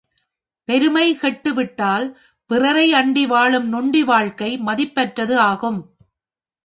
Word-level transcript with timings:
பெருமை 0.67 1.15
கெட்டு 1.15 1.53
விட்டால் 1.53 2.07
பிறரை 2.49 2.93
அண்டி 2.93 3.25
வாழும் 3.27 3.67
நொண்டி 3.67 4.03
வாழ்க்கை 4.03 4.57
மதிப்பற்றது 4.57 5.37
ஆகும். 5.39 5.79